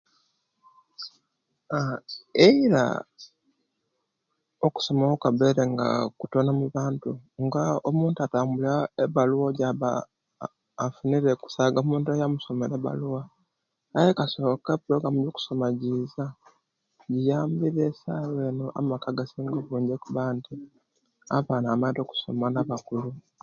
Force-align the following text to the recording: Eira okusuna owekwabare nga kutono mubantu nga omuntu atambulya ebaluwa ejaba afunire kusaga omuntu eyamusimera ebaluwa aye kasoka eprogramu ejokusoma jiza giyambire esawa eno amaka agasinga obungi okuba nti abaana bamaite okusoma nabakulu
Eira 2.45 2.83
okusuna 4.65 5.01
owekwabare 5.05 5.63
nga 5.71 5.87
kutono 6.19 6.49
mubantu 6.59 7.11
nga 7.45 7.63
omuntu 7.89 8.17
atambulya 8.21 8.73
ebaluwa 9.03 9.47
ejaba 9.51 9.91
afunire 10.85 11.31
kusaga 11.41 11.77
omuntu 11.83 12.07
eyamusimera 12.11 12.75
ebaluwa 12.77 13.21
aye 13.97 14.11
kasoka 14.19 14.69
eprogramu 14.75 15.17
ejokusoma 15.19 15.67
jiza 15.79 16.25
giyambire 17.11 17.81
esawa 17.91 18.39
eno 18.49 18.65
amaka 18.79 19.07
agasinga 19.09 19.53
obungi 19.61 19.91
okuba 19.95 20.23
nti 20.37 20.53
abaana 21.37 21.67
bamaite 21.71 21.99
okusoma 22.03 22.45
nabakulu 22.53 23.09